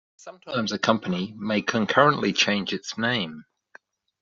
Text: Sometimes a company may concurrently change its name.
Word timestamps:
Sometimes 0.17 0.71
a 0.71 0.79
company 0.79 1.31
may 1.37 1.61
concurrently 1.61 2.33
change 2.33 2.73
its 2.73 2.97
name. 2.97 3.45